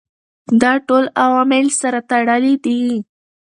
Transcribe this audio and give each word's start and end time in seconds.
دا 0.61 0.73
ټول 0.87 1.03
عوامل 1.23 1.65
سره 1.81 1.99
تړلي 2.09 2.53
دي. 2.65 2.81